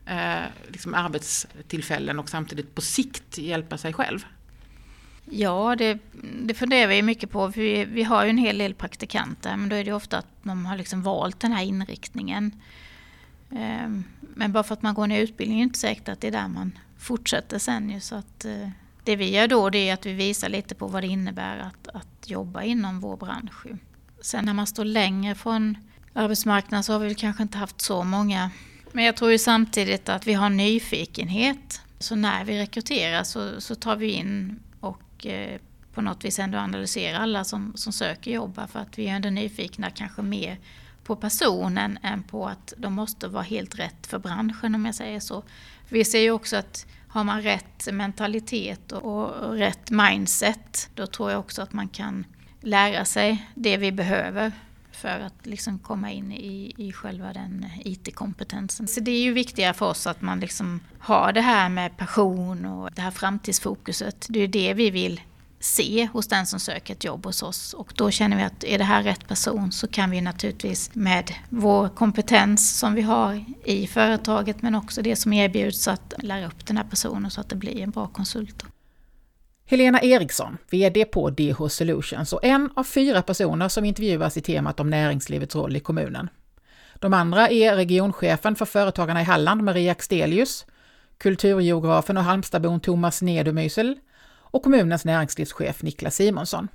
eh, 0.05 0.39
liksom 0.67 0.93
arbetstillfällen 0.93 2.19
och 2.19 2.29
samtidigt 2.29 2.75
på 2.75 2.81
sikt 2.81 3.37
hjälpa 3.37 3.77
sig 3.77 3.93
själv. 3.93 4.25
Ja, 5.25 5.75
det, 5.75 5.99
det 6.43 6.53
funderar 6.53 6.87
vi 6.87 7.01
mycket 7.01 7.31
på. 7.31 7.47
Vi, 7.47 7.85
vi 7.85 8.03
har 8.03 8.23
ju 8.23 8.29
en 8.29 8.37
hel 8.37 8.57
del 8.57 8.73
praktikanter 8.73 9.57
men 9.57 9.69
då 9.69 9.75
är 9.75 9.83
det 9.83 9.93
ofta 9.93 10.17
att 10.17 10.27
de 10.43 10.65
har 10.65 10.77
liksom 10.77 11.01
valt 11.01 11.39
den 11.39 11.51
här 11.51 11.63
inriktningen. 11.63 12.51
Ehm, 13.55 14.03
men 14.19 14.51
bara 14.51 14.63
för 14.63 14.73
att 14.73 14.81
man 14.81 14.93
går 14.93 15.03
en 15.03 15.11
utbildning 15.11 15.59
är 15.59 15.63
det 15.63 15.67
inte 15.67 15.79
säkert 15.79 16.09
att 16.09 16.21
det 16.21 16.27
är 16.27 16.31
där 16.31 16.47
man 16.47 16.77
fortsätter 16.97 17.59
sen 17.59 17.89
ju. 17.89 17.99
Så 17.99 18.15
att, 18.15 18.45
eh, 18.45 18.69
det 19.03 19.15
vi 19.15 19.29
gör 19.29 19.47
då 19.47 19.69
det 19.69 19.89
är 19.89 19.93
att 19.93 20.05
vi 20.05 20.13
visar 20.13 20.49
lite 20.49 20.75
på 20.75 20.87
vad 20.87 21.03
det 21.03 21.07
innebär 21.07 21.57
att, 21.57 21.87
att 21.87 22.29
jobba 22.29 22.63
inom 22.63 22.99
vår 22.99 23.17
bransch. 23.17 23.65
Sen 24.21 24.45
när 24.45 24.53
man 24.53 24.67
står 24.67 24.85
längre 24.85 25.35
från 25.35 25.77
arbetsmarknaden 26.13 26.83
så 26.83 26.93
har 26.93 26.99
vi 26.99 27.15
kanske 27.15 27.43
inte 27.43 27.57
haft 27.57 27.81
så 27.81 28.03
många. 28.03 28.51
Men 28.91 29.05
jag 29.05 29.15
tror 29.15 29.31
ju 29.31 29.37
samtidigt 29.37 30.09
att 30.09 30.27
vi 30.27 30.33
har 30.33 30.49
nyfikenhet. 30.49 31.81
Så 31.99 32.15
när 32.15 32.45
vi 32.45 32.59
rekryterar 32.59 33.23
så, 33.23 33.61
så 33.61 33.75
tar 33.75 33.95
vi 33.95 34.11
in 34.11 34.59
och 34.79 35.25
eh, 35.25 35.59
på 35.93 36.01
något 36.01 36.25
vis 36.25 36.39
ändå 36.39 36.57
analyserar 36.57 37.19
alla 37.19 37.43
som, 37.43 37.73
som 37.75 37.93
söker 37.93 38.31
jobb. 38.31 38.59
För 38.71 38.79
att 38.79 38.97
vi 38.97 39.07
är 39.07 39.15
ändå 39.15 39.29
nyfikna 39.29 39.89
kanske 39.89 40.21
mer 40.21 40.59
på 41.03 41.15
personen 41.15 41.99
än 42.03 42.23
på 42.23 42.47
att 42.47 42.73
de 42.77 42.93
måste 42.93 43.27
vara 43.27 43.43
helt 43.43 43.79
rätt 43.79 44.07
för 44.07 44.19
branschen 44.19 44.75
om 44.75 44.85
jag 44.85 44.95
säger 44.95 45.19
så. 45.19 45.43
Vi 45.89 46.05
ser 46.05 46.19
ju 46.19 46.31
också 46.31 46.57
att 46.57 46.85
har 47.07 47.23
man 47.23 47.41
rätt 47.41 47.87
mentalitet 47.91 48.91
och 48.91 49.53
rätt 49.53 49.91
mindset 49.91 50.89
då 50.95 51.07
tror 51.07 51.31
jag 51.31 51.39
också 51.39 51.61
att 51.61 51.73
man 51.73 51.87
kan 51.87 52.25
lära 52.61 53.05
sig 53.05 53.47
det 53.55 53.77
vi 53.77 53.91
behöver 53.91 54.51
för 54.91 55.19
att 55.19 55.45
liksom 55.45 55.79
komma 55.79 56.11
in 56.11 56.31
i, 56.31 56.73
i 56.77 56.91
själva 56.91 57.33
den 57.33 57.65
IT-kompetensen. 57.85 58.87
Så 58.87 58.99
det 58.99 59.11
är 59.11 59.21
ju 59.21 59.33
viktigare 59.33 59.73
för 59.73 59.85
oss 59.85 60.07
att 60.07 60.21
man 60.21 60.39
liksom 60.39 60.79
har 60.99 61.33
det 61.33 61.41
här 61.41 61.69
med 61.69 61.97
passion 61.97 62.65
och 62.65 62.91
det 62.91 63.01
här 63.01 63.11
framtidsfokuset. 63.11 64.27
Det 64.29 64.39
är 64.39 64.41
ju 64.41 64.47
det 64.47 64.73
vi 64.73 64.89
vill 64.89 65.21
se 65.61 66.09
hos 66.13 66.27
den 66.27 66.45
som 66.45 66.59
söker 66.59 66.93
ett 66.93 67.03
jobb 67.03 67.25
hos 67.25 67.43
oss. 67.43 67.73
Och 67.73 67.93
då 67.95 68.11
känner 68.11 68.37
vi 68.37 68.43
att 68.43 68.63
är 68.63 68.77
det 68.77 68.83
här 68.83 69.03
rätt 69.03 69.27
person 69.27 69.71
så 69.71 69.87
kan 69.87 70.11
vi 70.11 70.21
naturligtvis 70.21 70.95
med 70.95 71.33
vår 71.49 71.89
kompetens 71.89 72.79
som 72.79 72.93
vi 72.93 73.01
har 73.01 73.45
i 73.63 73.87
företaget 73.87 74.61
men 74.61 74.75
också 74.75 75.01
det 75.01 75.15
som 75.15 75.33
erbjuds 75.33 75.87
att 75.87 76.13
lära 76.17 76.47
upp 76.47 76.65
den 76.65 76.77
här 76.77 76.83
personen 76.83 77.31
så 77.31 77.41
att 77.41 77.49
det 77.49 77.55
blir 77.55 77.81
en 77.81 77.91
bra 77.91 78.07
konsult. 78.07 78.63
Helena 79.65 80.01
Eriksson, 80.01 80.57
VD 80.69 81.05
på 81.05 81.29
DH 81.29 81.67
Solutions 81.67 82.33
och 82.33 82.43
en 82.43 82.69
av 82.75 82.83
fyra 82.83 83.21
personer 83.21 83.69
som 83.69 83.85
intervjuas 83.85 84.37
i 84.37 84.41
temat 84.41 84.79
om 84.79 84.89
näringslivets 84.89 85.55
roll 85.55 85.75
i 85.75 85.79
kommunen. 85.79 86.29
De 86.95 87.13
andra 87.13 87.49
är 87.49 87.75
regionchefen 87.75 88.55
för 88.55 88.65
Företagarna 88.65 89.21
i 89.21 89.23
Halland, 89.23 89.63
Maria 89.63 89.91
Axelius, 89.91 90.65
kulturgeografen 91.17 92.17
och 92.17 92.23
Halmstadbon 92.23 92.79
Thomas 92.79 93.21
Nedumysel 93.21 93.97
och 94.51 94.63
kommunens 94.63 95.05
näringslivschef 95.05 95.83
Niklas 95.83 96.15
Simonsson. 96.15 96.67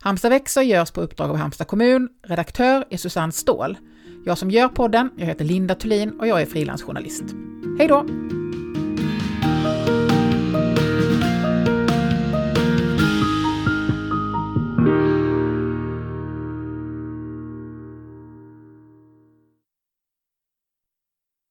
Halmstad 0.00 0.30
växer 0.30 0.62
görs 0.62 0.90
på 0.90 1.00
uppdrag 1.00 1.30
av 1.30 1.36
Halmstad 1.36 1.66
kommun. 1.66 2.08
Redaktör 2.22 2.84
är 2.90 2.96
Susanne 2.96 3.32
Ståhl. 3.32 3.78
Jag 4.24 4.38
som 4.38 4.50
gör 4.50 4.68
podden, 4.68 5.10
jag 5.16 5.26
heter 5.26 5.44
Linda 5.44 5.74
Thulin 5.74 6.20
och 6.20 6.26
jag 6.26 6.42
är 6.42 6.46
frilansjournalist. 6.46 7.24
Hej 7.78 7.88
då! 7.88 8.06